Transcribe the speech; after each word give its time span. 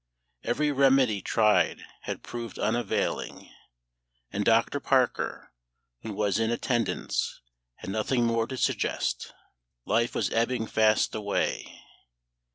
Every 0.43 0.71
remedy 0.71 1.21
tried 1.21 1.85
had 2.05 2.23
proved 2.23 2.57
unavailing; 2.57 3.51
and 4.33 4.43
Dr. 4.43 4.79
Parker, 4.79 5.51
who 6.01 6.11
was 6.11 6.39
in 6.39 6.49
attendance, 6.49 7.39
had 7.75 7.91
nothing 7.91 8.25
more 8.25 8.47
to 8.47 8.57
suggest. 8.57 9.31
Life 9.85 10.15
was 10.15 10.31
ebbing 10.31 10.65
fast 10.65 11.13
away. 11.13 11.83